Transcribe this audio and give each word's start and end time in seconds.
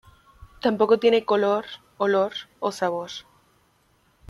Tampoco 0.61 0.97
tiene 0.97 1.25
color, 1.25 1.63
olor 1.99 2.31
o 2.59 2.71
sabor. 2.71 3.11